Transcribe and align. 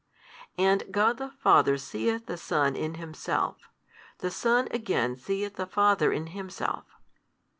And 0.57 0.85
God 0.91 1.19
the 1.19 1.29
Father 1.29 1.77
seeth 1.77 2.25
the 2.25 2.35
Son 2.35 2.75
in 2.75 2.95
Himself, 2.95 3.69
the 4.17 4.31
Son 4.31 4.67
again 4.71 5.15
seeth 5.15 5.57
the 5.57 5.67
Father 5.67 6.11
in 6.11 6.25
Himself. 6.33 6.85